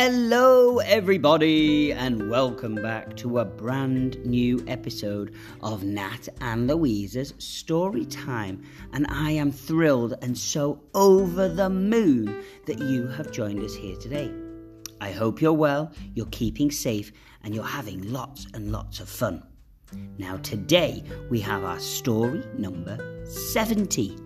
[0.00, 8.04] Hello, everybody, and welcome back to a brand new episode of Nat and Louisa's Story
[8.04, 8.62] Time.
[8.92, 13.96] And I am thrilled and so over the moon that you have joined us here
[13.96, 14.32] today.
[15.00, 17.10] I hope you're well, you're keeping safe,
[17.42, 19.42] and you're having lots and lots of fun.
[20.16, 24.16] Now, today we have our story number 70,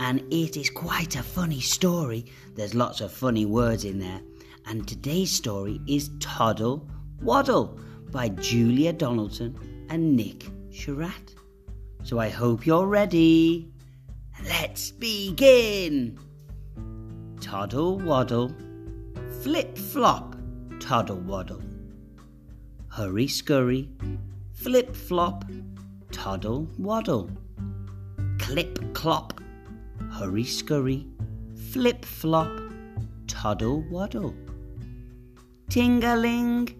[0.00, 2.24] and it is quite a funny story.
[2.54, 4.22] There's lots of funny words in there
[4.66, 6.88] and today's story is Toddle
[7.22, 7.78] Waddle
[8.10, 11.34] by Julia Donaldson and Nick Sharratt.
[12.02, 13.72] So I hope you're ready.
[14.44, 16.18] Let's begin.
[17.40, 18.54] Toddle Waddle,
[19.42, 20.36] Flip Flop,
[20.80, 21.62] Toddle Waddle.
[22.88, 23.88] Hurry Scurry,
[24.54, 25.44] Flip Flop,
[26.12, 27.30] Toddle Waddle.
[28.38, 29.40] Clip Clop,
[30.12, 31.06] Hurry Scurry,
[31.72, 32.67] Flip Flop,
[33.40, 34.34] Toddle Waddle.
[35.70, 36.74] Ting-a-ling,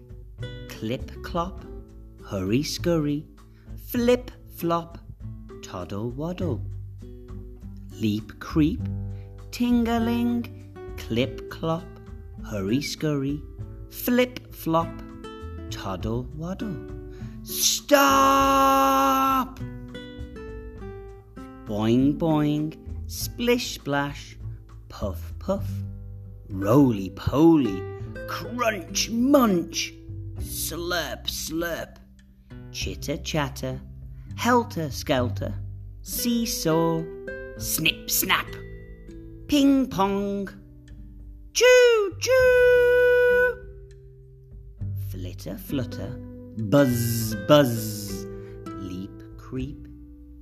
[0.67, 1.63] clip clop,
[2.25, 3.25] hurry scurry,
[3.87, 4.97] flip flop,
[5.63, 6.61] toddle waddle.
[7.93, 8.81] Leap creep,
[9.51, 11.85] ting-a-ling, clip clop,
[12.45, 13.41] hurry scurry,
[13.89, 14.91] flip flop,
[15.69, 16.75] toddle waddle.
[17.43, 18.01] Stop!
[21.65, 22.75] Boing boing,
[23.07, 24.37] splish splash,
[24.89, 25.65] puff puff,
[26.49, 27.81] roly poly
[28.29, 29.93] crunch, munch,
[30.39, 31.97] slurp, slurp,
[32.71, 33.81] chitter, chatter,
[34.35, 35.53] helter, skelter,
[36.01, 37.03] seesaw,
[37.57, 38.47] snip, snap,
[39.47, 40.47] ping pong,
[41.53, 43.55] choo, choo,
[45.09, 46.15] flitter, flutter,
[46.57, 48.25] buzz, buzz,
[48.77, 49.87] leap, creep,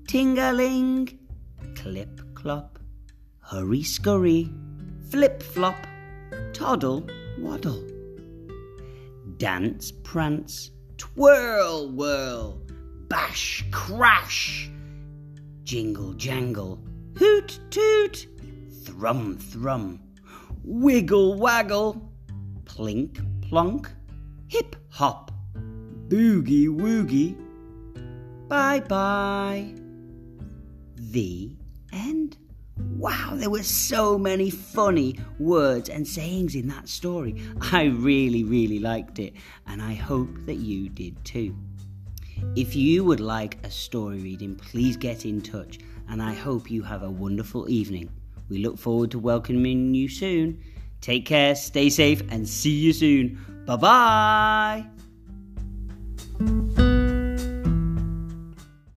[0.07, 1.17] ting-a-ling,
[1.75, 2.79] clip, clop,
[3.39, 4.49] hurry, scurry,
[5.09, 5.77] flip, flop,
[6.53, 7.07] toddle,
[7.39, 7.83] waddle.
[9.37, 12.61] Dance, prance, twirl, whirl,
[13.07, 14.69] bash, crash,
[15.63, 16.79] jingle, jangle,
[17.17, 18.27] hoot, toot,
[18.83, 19.99] thrum, thrum,
[20.63, 22.11] wiggle, waggle,
[22.65, 23.89] plink, plonk,
[24.47, 25.31] hip, hop,
[26.07, 27.35] boogie, woogie,
[28.47, 29.73] bye bye.
[30.95, 31.55] The
[31.93, 32.37] end.
[32.97, 37.35] Wow, there were so many funny words and sayings in that story.
[37.71, 39.35] I really, really liked it,
[39.67, 41.55] and I hope that you did too.
[42.55, 45.77] If you would like a story reading, please get in touch,
[46.09, 48.09] and I hope you have a wonderful evening.
[48.49, 50.63] We look forward to welcoming you soon.
[50.99, 53.63] Take care, stay safe, and see you soon.
[53.67, 55.06] Bye bye.